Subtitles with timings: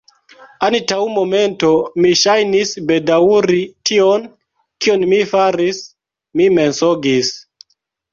[0.67, 1.67] Antaŭ momento,
[2.05, 3.59] mi ŝajnis bedaŭri
[3.89, 4.25] tion,
[4.87, 5.83] kion mi faris:
[6.41, 7.31] mi mensogis.